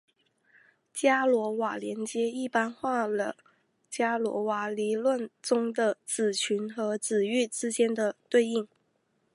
[0.91, 3.35] 伽罗瓦连接一般化了
[3.87, 8.67] 伽罗瓦理论中在子群和子域之间的对应。